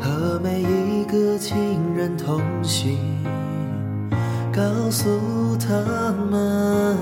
[0.00, 1.56] 和每一个亲
[1.94, 2.98] 人同行，
[4.52, 6.96] 告诉他们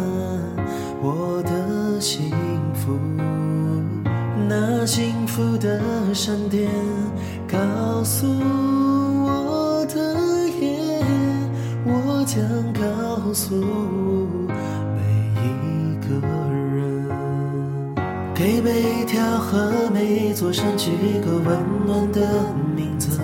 [1.03, 2.31] 我的幸
[2.75, 2.99] 福。
[4.49, 5.81] 那幸福的
[6.15, 6.71] 闪电，
[7.47, 7.59] 告
[8.05, 8.27] 诉
[9.25, 11.03] 我的夜，
[11.85, 13.55] 我将告诉
[14.97, 15.03] 每
[15.43, 16.46] 一个。
[18.39, 22.21] 给每一条河、每一座山取一个温暖的
[22.77, 23.19] 名字。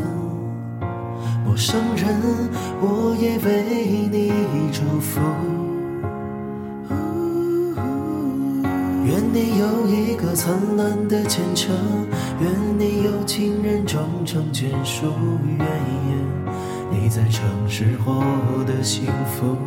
[1.44, 2.08] 陌生人，
[2.80, 4.32] 我也为你
[4.72, 5.20] 祝福。
[9.04, 11.76] 愿你有一个灿烂的前程，
[12.40, 15.12] 愿你有情人终成眷属，
[15.58, 15.68] 愿
[16.90, 18.24] 你在城市获
[18.64, 19.58] 得幸福。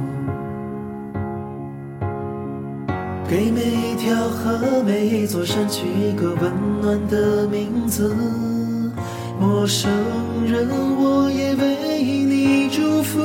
[3.27, 8.15] 给每一条河、每一座山取一个温暖的名字。
[9.39, 9.91] 陌生
[10.45, 13.19] 人，我也为你祝福。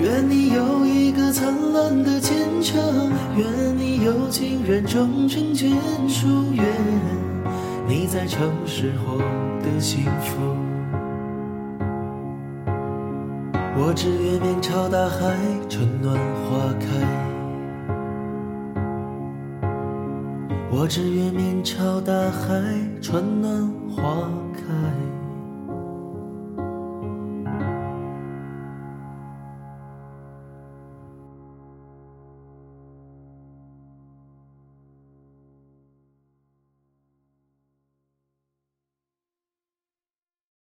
[0.00, 3.46] 愿你有一个灿烂的前程，愿
[3.76, 5.74] 你有情人终成眷
[6.08, 6.64] 属，愿
[7.86, 9.18] 你在城市获
[9.62, 10.67] 得幸福。
[13.80, 15.36] 我只愿面朝大海，
[15.68, 16.86] 春暖花开。
[20.68, 22.60] 我只愿面朝大海，
[23.00, 25.17] 春暖花开。